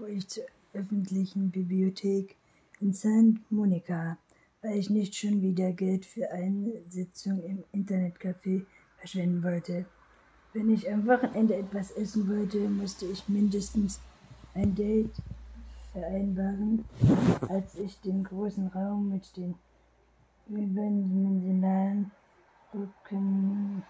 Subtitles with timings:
[0.00, 2.34] fuhr ich zur öffentlichen Bibliothek
[2.80, 3.38] in St.
[3.50, 4.16] Monica,
[4.62, 8.64] weil ich nicht schon wieder Geld für eine Sitzung im Internetcafé
[8.96, 9.84] verschwenden wollte.
[10.54, 14.00] Wenn ich am Wochenende etwas essen wollte, musste ich mindestens
[14.54, 15.12] ein Date
[15.92, 16.82] vereinbaren,
[17.50, 19.54] als ich den großen Raum mit den
[20.48, 22.10] überdimensionalen
[22.72, 23.82] Rücken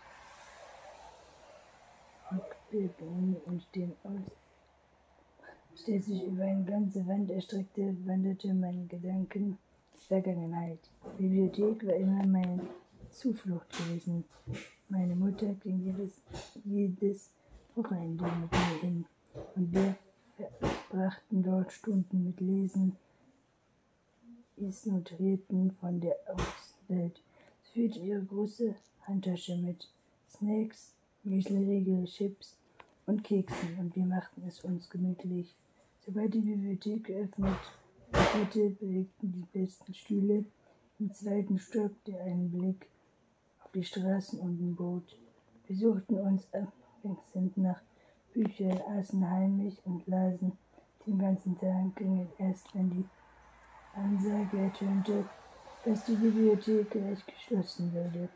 [3.47, 4.50] und dem aus
[5.87, 9.59] sich über eine ganze Wand erstreckte, wanderte mein Gedanken
[10.09, 10.79] Vergangenheit.
[11.19, 12.61] Die Bibliothek war immer meine
[13.11, 14.25] Zuflucht gewesen.
[14.89, 16.23] Meine Mutter ging jedes,
[16.65, 17.31] jedes
[17.75, 19.05] Wochenende mit mir hin
[19.55, 19.97] und wir
[20.37, 22.97] verbrachten dort Stunden mit Lesen,
[24.57, 27.21] ist Notierten von der Außenwelt.
[27.63, 28.75] Sie führte ihre große
[29.07, 29.89] Handtasche mit
[30.29, 32.57] Snacks, Müsliriegel, Chips
[33.07, 35.55] und Keksen und wir machten es uns gemütlich.
[36.13, 37.61] Sobald die Bibliothek geöffnet
[38.11, 40.45] wurde, belegten die besten Stühle
[40.99, 42.89] im zweiten Stock, der einen Blick
[43.63, 45.17] auf die Straßen unten bot.
[45.69, 47.81] Wir suchten uns abwechselnd nach
[48.33, 50.59] Büchern, aßen heimlich und lasen
[51.07, 53.05] den ganzen Tag, gingen erst, wenn die
[53.95, 55.25] Ansage ertönte,
[55.85, 58.29] dass die Bibliothek gleich geschlossen würde.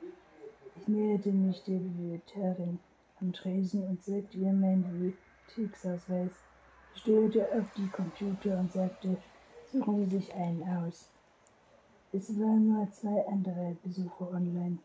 [0.77, 2.79] Ich näherte mich der Bibliothekarin
[3.21, 6.54] am Tresen und zeigte ihr meinen Bibliotheksausweis.
[6.97, 9.17] Steuerte auf die Computer und sagte,
[9.73, 11.11] suchen Sie sich einen aus.
[12.13, 14.79] Es waren nur zwei andere Besucher online.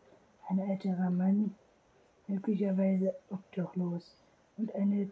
[0.48, 1.54] Ein älterer Mann,
[2.26, 4.16] möglicherweise obdachlos,
[4.56, 5.10] und eine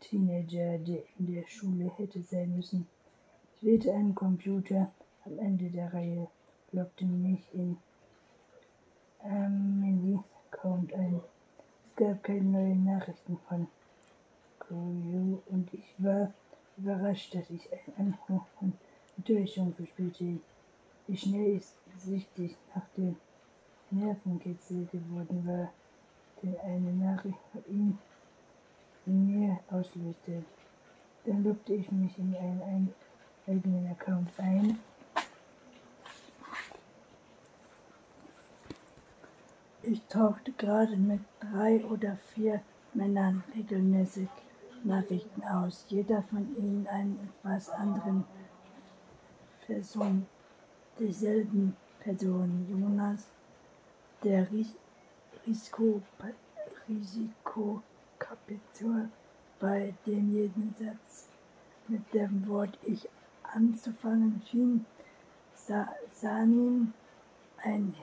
[0.00, 2.86] Teenager, der in der Schule hätte sein müssen.
[3.54, 4.90] Ich wählte einen Computer
[5.26, 6.28] am Ende der Reihe,
[6.72, 7.76] loggte mich in
[9.22, 11.20] Emily-Account ein.
[11.86, 13.68] Es gab keine neuen Nachrichten von
[14.70, 16.32] Koyo und ich war
[16.76, 18.72] überrascht, dass ich einen Anruf von
[19.16, 20.38] Enttäuschung verspürte.
[21.08, 21.64] Wie schnell ich
[21.98, 23.16] sichtig nach dem
[23.90, 25.72] Nervenkitzel geworden war,
[26.40, 27.98] den eine Nachricht von ihm
[29.06, 30.44] in mir auslöste.
[31.24, 32.94] Dann loggte ich mich in einen
[33.48, 34.78] eigenen Account ein.
[39.82, 42.62] Ich tauchte gerade mit drei oder vier
[42.94, 44.28] Männern regelmäßig
[44.84, 48.24] Nachrichten aus, jeder von ihnen einen etwas anderen
[49.66, 50.26] Person,
[50.98, 53.26] derselben Person, Jonas,
[54.24, 54.74] der Ris
[55.46, 56.02] Risiko,
[59.60, 61.28] bei dem jeden Satz
[61.88, 63.08] mit dem Wort Ich
[63.42, 64.86] anzufangen schien,
[65.54, 66.92] Sa Sanin,
[67.58, 67.94] ein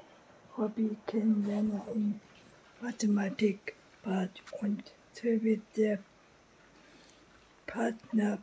[0.58, 2.20] Hobby-Kennenlerner in
[2.82, 4.30] Mathematik, bat
[4.62, 6.00] und David, der
[7.68, 8.40] Partner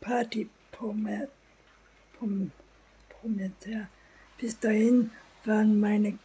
[0.00, 1.28] Partypromoter.
[4.38, 5.10] Bis dahin
[5.44, 6.18] waren meine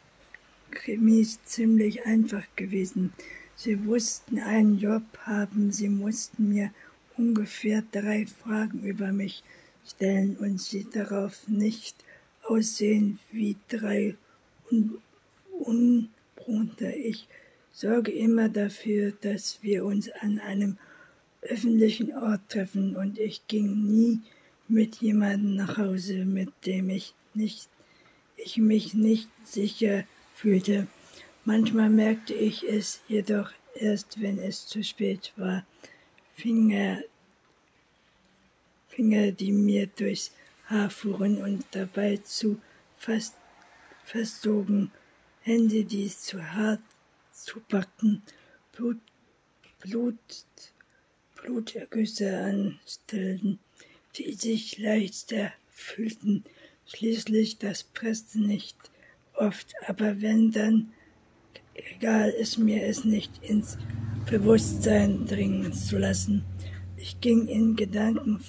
[0.72, 3.14] Krimis ziemlich einfach gewesen.
[3.56, 6.72] Sie wussten einen Job haben, sie mussten mir
[7.18, 9.44] ungefähr drei Fragen über mich
[9.86, 11.96] stellen und sie darauf nicht
[12.44, 14.16] aussehen wie drei
[14.72, 14.98] Un
[15.60, 16.96] Unbrunter.
[16.96, 17.28] Ich
[17.72, 20.78] sorge immer dafür, dass wir uns an einem
[21.50, 24.22] öffentlichen Ort treffen und ich ging nie
[24.68, 27.70] mit jemandem nach Hause, mit dem ich nicht,
[28.36, 30.88] ich mich nicht sicher fühlte.
[31.46, 35.66] Manchmal merkte ich es jedoch erst, wenn es zu spät war.
[36.36, 37.00] Finger,
[38.88, 40.32] Finger, die mir durchs
[40.68, 42.60] Haar fuhren und dabei zu
[42.98, 43.36] fast
[44.06, 44.92] versogen,
[45.42, 46.82] Hände, die zu hart
[47.34, 48.22] zu packen,
[48.72, 49.00] Blut,
[49.82, 50.46] Blut,
[51.44, 53.60] Blutergüsse anstellten,
[54.16, 56.44] die sich leichter fühlten.
[56.88, 58.78] Schließlich, das presste nicht
[59.36, 60.94] oft, aber wenn dann,
[61.74, 63.78] egal ist mir es nicht ins
[64.30, 66.46] Bewusstsein dringen zu lassen.
[66.98, 68.42] Ich ging in Gedanken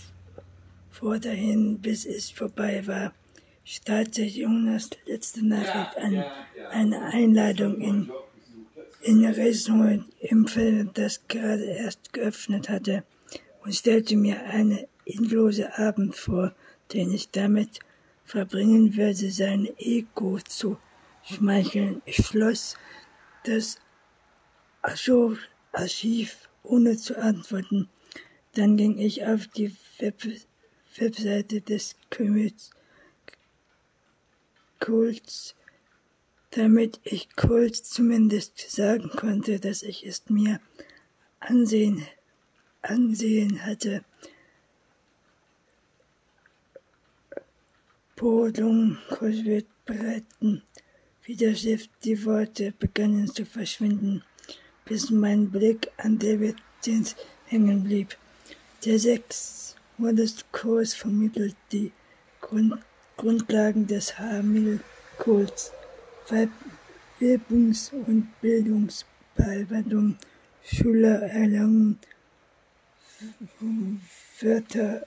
[0.91, 3.13] vor dahin, bis es vorbei war.
[3.65, 6.25] Starrte Jonas letzte Nachricht an,
[6.71, 8.11] eine Einladung in
[9.05, 13.05] in Restaurant im Film, das gerade erst geöffnet hatte,
[13.63, 16.55] und stellte mir einen endlosen Abend vor,
[16.93, 17.81] den ich damit
[18.25, 20.79] verbringen würde, sein Ego zu
[21.25, 22.01] schmeicheln.
[22.07, 22.77] Ich schloss
[23.45, 23.79] das
[25.73, 27.91] Archiv ohne zu antworten.
[28.55, 30.23] Dann ging ich auf die Web
[30.97, 31.97] Webseite des
[34.79, 35.55] Kults
[36.57, 40.61] damit ich Kult zumindest sagen konnte, dass ich es mir
[41.41, 42.07] ansehen,
[42.83, 44.05] ansehen hatte.
[48.15, 50.63] Podung, Kult breiten,
[51.25, 54.23] Widerschiff, die Worte begannen zu verschwinden,
[54.85, 57.17] bis mein Blick an David Dins
[57.47, 58.17] hängen blieb.
[58.85, 61.93] Der sechs modest Kurs vermittelt die
[62.41, 62.75] Grund
[63.17, 65.73] Grundlagen des Hamilkults.
[66.29, 70.17] Werbungs- und Bildungsbearbeitung,
[70.63, 71.99] Schüler erlangen
[74.41, 75.07] Wörter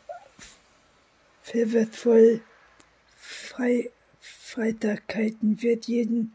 [1.42, 2.42] verwertvoll
[3.16, 6.34] Frei Freitagkeiten wird jeden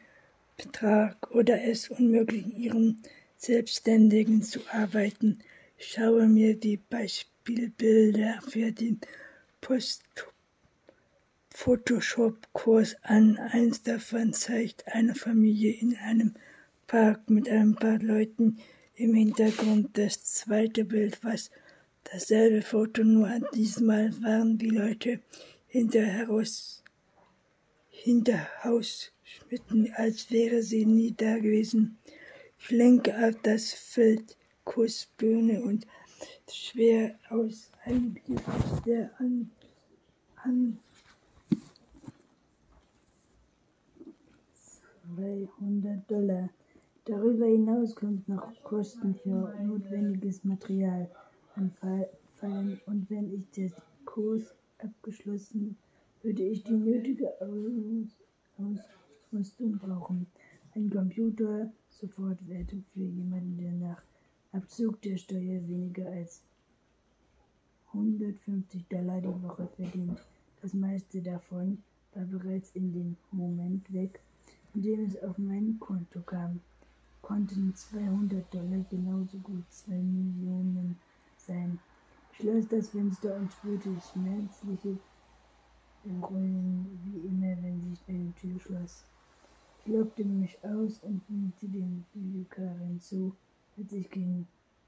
[0.56, 2.98] Betrag oder es unmöglich, ihrem
[3.36, 5.40] Selbstständigen zu arbeiten.
[5.78, 9.00] Schaue mir die Beispielbilder für den
[9.60, 10.02] Post
[11.54, 13.36] Photoshop-Kurs an.
[13.36, 16.34] Eins davon zeigt eine Familie in einem
[16.86, 18.58] Park mit ein paar Leuten
[18.94, 19.96] im Hintergrund.
[19.96, 21.50] Das zweite Bild, was
[22.04, 25.20] dasselbe Foto, nur diesmal waren die Leute
[25.66, 26.82] hinter heraus,
[27.88, 31.98] hinter Haus schmitten, als wäre sie nie da gewesen.
[32.58, 35.86] Ich lenke auf das Feld Kussbühne und
[36.50, 38.40] schwer aus einem Blick
[38.86, 39.50] der an,
[40.36, 40.78] an
[45.16, 46.48] 200 Dollar.
[47.04, 51.10] Darüber hinaus kommt noch Kosten für notwendiges Material
[51.54, 53.72] anfallen und wenn ich den
[54.04, 55.76] Kurs abgeschlossen,
[56.22, 57.28] würde ich die nötige
[58.58, 60.26] Ausrüstung brauchen.
[60.74, 64.02] Ein Computer, Sofortwerte für jemanden, der nach
[64.52, 66.42] Abzug der Steuer weniger als
[67.92, 70.24] 150 Dollar die Woche verdient.
[70.62, 71.82] Das meiste davon
[72.14, 74.20] war bereits in dem Moment weg,
[74.74, 76.60] indem es auf mein Konto kam,
[77.20, 80.98] konnten 200 Dollar genauso gut 2 Millionen
[81.36, 81.78] sein.
[82.32, 84.98] Ich schloss das Fenster und spürte schmerzliche
[86.22, 89.04] Rollen, wie immer, wenn sich eine Tür schloss.
[89.84, 93.34] Ich lockte mich aus und winkte den Bibliothekarin zu,
[93.76, 94.46] als ich ging.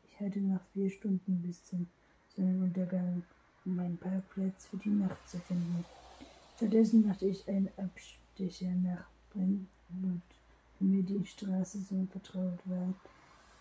[0.08, 1.86] Ich hatte noch vier Stunden bis zum
[2.34, 3.22] Sonnenuntergang,
[3.64, 5.84] um einen Parkplatz für die Nacht zu finden.
[6.56, 10.22] Stattdessen machte ich einen Abstecher nach Brentwood,
[10.78, 12.94] wo mir die Straße so vertraut war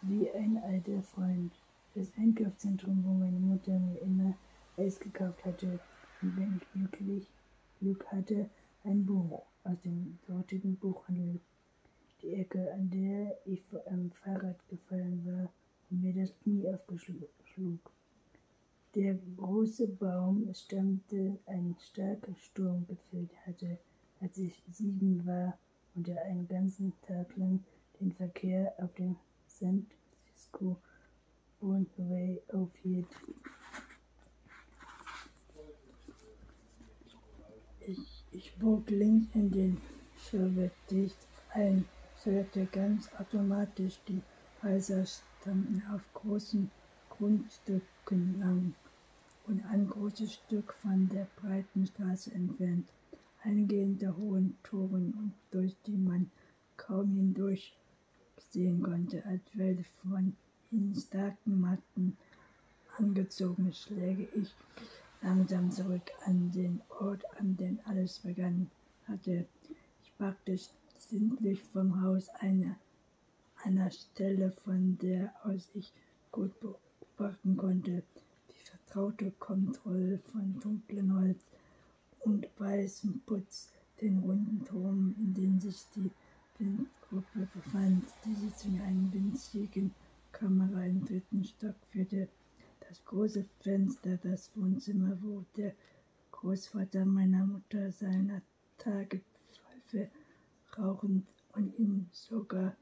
[0.03, 1.53] wie ein alter Freund.
[1.95, 4.33] Das Einkaufszentrum, wo meine Mutter mir immer
[4.77, 5.79] Eis gekauft hatte
[6.21, 7.31] und wenn ich glücklich
[7.79, 8.49] Glück hatte,
[8.83, 11.39] ein Buch aus dem dortigen Buchhandel.
[12.21, 15.49] Die Ecke, an der ich vor einem Fahrrad gefallen war
[15.89, 17.91] und mir das Knie aufgeschlug.
[18.95, 23.77] Der große Baum stammte ein starker Sturm gefällt hatte,
[24.23, 25.57] als ich sieben war
[25.95, 27.61] und er einen ganzen Tag lang
[27.99, 29.17] den Verkehr auf dem
[29.47, 29.85] San
[30.23, 30.77] Francisco
[31.59, 33.07] Bondway aufhielt.
[37.85, 39.81] Ich, ich bog links in den
[40.17, 41.17] Servetdicht
[41.49, 41.83] ein,
[42.21, 43.99] steuerte ganz automatisch.
[44.07, 44.21] Die
[44.63, 46.71] Häuser standen auf großen
[47.09, 48.73] Grundstücken lang
[49.47, 52.87] und ein großes Stück von der breiten Straße entfernt
[53.43, 56.31] einige hinter hohen Toren und durch die man
[56.77, 57.77] kaum hindurch
[58.37, 60.35] sehen konnte, als wäre von
[60.71, 62.17] ihnen starken Matten
[62.97, 64.53] angezogen, schläge ich
[65.21, 68.69] langsam zurück an den Ort, an den alles begann
[69.07, 69.45] hatte.
[70.03, 70.57] Ich packte
[70.99, 72.75] stündlich vom Haus eine,
[73.63, 75.91] einer Stelle, von der aus ich
[76.31, 78.03] gut beobachten konnte,
[78.49, 81.45] die vertraute Kontrolle von dunklen Holz
[82.23, 86.11] und weißem Putz den runden Turm, in dem sich die
[86.57, 89.93] Windgruppe befand, die sich zu einer winzigen
[90.31, 92.27] Kamera im dritten Stock führte.
[92.87, 95.73] Das große Fenster, das Wohnzimmer, wo der
[96.31, 98.41] Großvater meiner Mutter seiner
[98.77, 100.09] Tagepfeife
[100.77, 102.75] rauchend und ihn sogar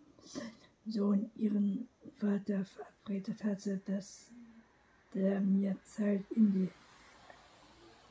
[0.85, 4.31] Sohn ihren Vater verabredet hatte, dass
[5.13, 6.69] der mir Zeit in die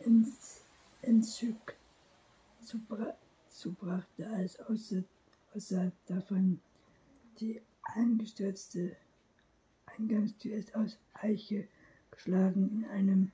[0.05, 0.60] ins
[1.03, 1.75] Entzug
[2.61, 6.61] zubrachte, als außerhalb davon.
[7.41, 8.97] Die eingestürzte
[9.87, 11.67] Eingangstür ist aus Eiche
[12.11, 13.33] geschlagen in einem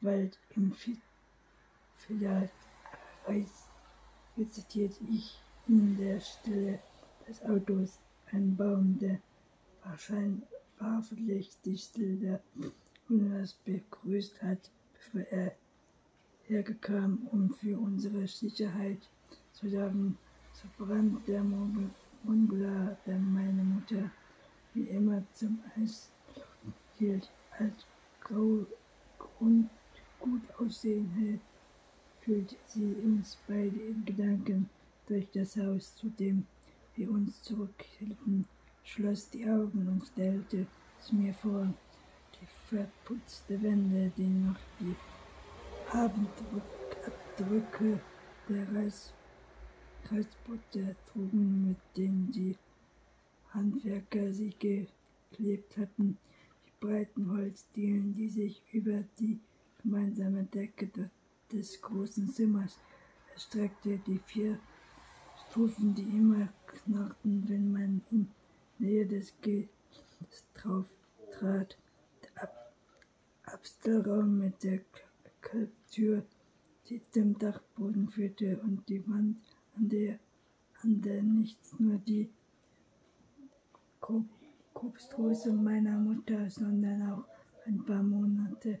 [0.00, 0.74] Wald im
[1.96, 2.50] Filialkreis,
[4.36, 6.78] rezitierte ich in der Stille
[7.26, 7.98] des Autos
[8.30, 9.20] einen Baum, der
[9.82, 10.44] wahrscheinlich
[10.78, 12.40] wahrscheinlich die Stille der
[13.08, 15.56] Hundes begrüßt hat, bevor er
[16.48, 19.08] hergekam, um für unsere Sicherheit
[19.52, 20.16] zu sorgen.
[20.52, 24.10] So brannte der Mongler, der meine Mutter
[24.74, 26.10] wie immer zum Eis
[26.98, 27.86] hielt, als
[28.20, 28.66] grau
[29.40, 29.70] und
[30.18, 31.38] gut aussehende
[32.20, 34.68] führte sie uns beide in Gedanken
[35.06, 36.46] durch das Haus, zu dem
[36.96, 38.46] wir uns zurückhielten,
[38.82, 40.66] schloss die Augen und stellte
[40.98, 41.72] es mir vor.
[42.34, 44.94] Die verputzte Wände, die noch die
[45.96, 48.00] Abdrücke
[48.50, 49.14] der Reis,
[50.10, 52.54] Reisbutter trugen, mit denen die
[53.54, 56.18] Handwerker sie geklebt hatten,
[56.66, 59.40] die breiten Holzdielen, die sich über die
[59.82, 60.90] gemeinsame Decke
[61.50, 62.78] des großen Zimmers
[63.32, 64.58] erstreckte, die vier
[65.48, 68.28] Stufen, die immer knarrten, wenn man in
[68.78, 69.70] Nähe des Gehs
[70.52, 70.84] drauf
[71.32, 71.78] trat,
[72.22, 72.74] der Ab
[73.46, 74.80] Abstellraum mit der
[75.46, 76.24] Kalktür,
[76.88, 79.36] die zum Dachboden führte und die Wand,
[79.76, 80.18] an der,
[80.82, 82.28] an der nicht nur die
[84.74, 87.24] Kopfgröße meiner Mutter, sondern auch
[87.64, 88.80] ein paar Monate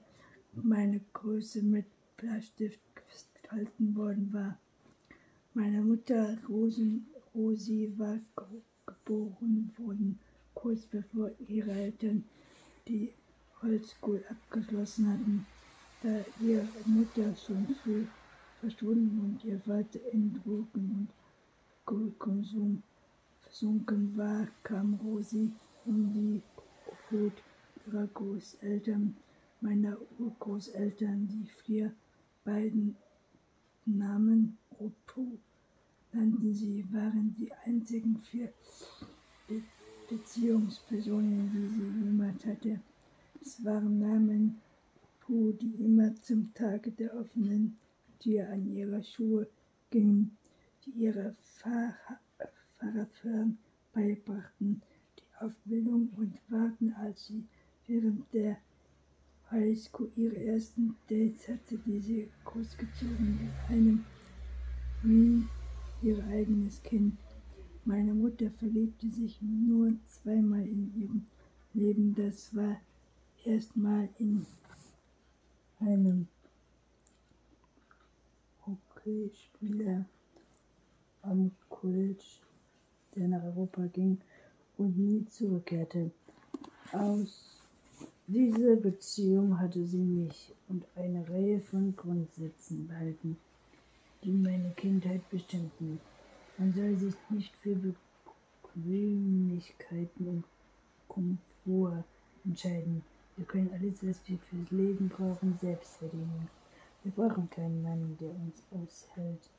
[0.54, 4.58] meine Größe mit Bleistift festgehalten worden war.
[5.54, 8.18] Meine Mutter Rosen, Rosi war
[8.86, 10.18] geboren worden,
[10.54, 12.24] kurz bevor ihre Eltern
[12.88, 13.12] die
[13.62, 15.46] Holzschule abgeschlossen hatten,
[16.06, 18.04] da ihre Mutter schon früh
[18.60, 21.08] verschwunden und ihr Vater in Drogen und
[21.84, 22.80] Alkoholkonsum
[23.40, 25.50] versunken war, kam Rosi
[25.84, 26.42] in die
[27.10, 27.32] Hut
[27.86, 29.16] ihrer Großeltern
[29.60, 31.92] meiner Urgroßeltern, die vier
[32.44, 32.94] beiden
[33.84, 35.26] Namen Otto
[36.12, 38.52] nannten sie, waren die einzigen vier
[39.48, 39.60] Be
[40.08, 42.78] Beziehungspersonen, die sie jemals hatte.
[43.42, 44.60] Es waren Namen,
[45.26, 47.76] Puh, die immer zum Tage der offenen
[48.20, 49.48] Tür an ihre Schuhe
[49.90, 50.36] gingen,
[50.84, 51.34] die ihre
[52.78, 53.58] Fahrradfahren
[53.92, 54.82] beibrachten,
[55.18, 57.42] die Aufbildung und warten, als sie
[57.88, 58.56] während der
[59.50, 64.04] Highschool ihre ersten Dates hatte, die sie großgezogen mit einem
[65.02, 65.44] wie
[66.02, 67.18] ihr eigenes Kind.
[67.84, 71.26] Meine Mutter verliebte sich nur zweimal in ihrem
[71.74, 72.14] Leben.
[72.14, 72.80] Das war
[73.44, 74.46] erstmal in
[75.80, 76.26] einem
[78.66, 80.04] Hockeyspieler
[81.22, 82.24] am College,
[83.14, 84.18] der nach Europa ging
[84.78, 86.10] und nie zurückkehrte.
[86.92, 87.62] Aus
[88.26, 93.36] diese Beziehung hatte sie mich und eine Reihe von Grundsätzen behalten,
[94.24, 96.00] die meine Kindheit bestimmten.
[96.58, 97.76] Man soll sich nicht für
[98.74, 100.44] Bequemlichkeiten und
[101.06, 102.04] Komfort
[102.44, 103.04] entscheiden.
[103.36, 106.48] Wir können alles, was wir fürs Leben brauchen, selbst verdienen.
[107.02, 109.50] Wir brauchen keinen Mann, der uns aushält.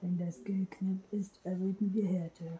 [0.00, 2.58] Wenn das Geld knapp ist, arbeiten wir härter.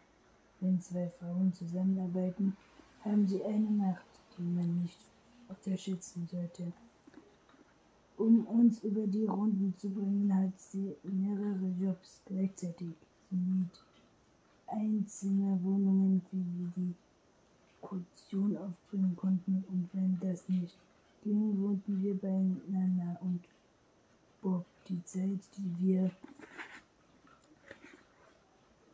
[0.61, 2.57] Wenn zwei Frauen zusammenarbeiten,
[3.05, 4.07] haben sie eine Macht,
[4.39, 4.99] die man nicht
[5.49, 6.73] unterstützen sollte.
[8.17, 12.95] Um uns über die Runden zu bringen, hat sie mehrere Jobs gleichzeitig.
[13.31, 13.83] Sie miet
[14.67, 16.95] Einzimmerwohnungen, wie die
[17.81, 19.65] Kaution aufbringen konnten.
[19.69, 20.77] Und wenn das nicht
[21.23, 23.41] ging, wohnten wir beieinander und
[24.43, 26.11] Bob die Zeit, die wir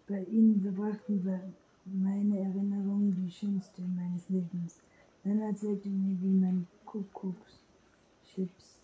[0.09, 1.40] bei ihnen verbrachten, war
[1.85, 4.81] meine Erinnerung die schönste meines Lebens.
[5.25, 8.81] Dann erzählte mir, wie man Kuckuckschips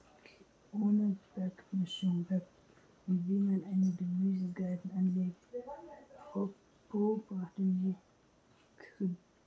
[0.72, 2.46] ohne Backmischung backt
[3.06, 5.36] und wie man einen Gemüsegarten anlegt.
[6.92, 7.94] Brachte mir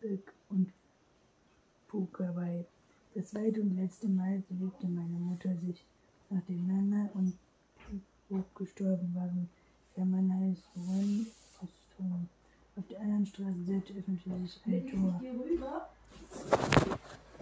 [0.06, 0.72] Kribbek und
[1.88, 2.66] Poker bei.
[3.16, 5.84] Das zweite und letzte Mal verliebte meine Mutter sich,
[6.30, 7.34] nachdem Nana und
[8.30, 9.50] Bob gestorben waren.
[9.96, 12.30] Der Mann heißt Ron Ostorn.
[12.76, 15.22] Auf der anderen Straßenseite öffnete sich ein Tor.